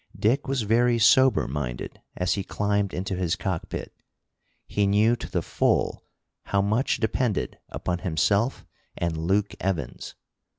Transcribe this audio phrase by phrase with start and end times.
[0.17, 3.93] Dick was very sober minded as he climbed into his cockpit.
[4.65, 6.03] He knew to the full
[6.45, 8.65] how much depended upon himself
[8.97, 10.15] and Luke Evans.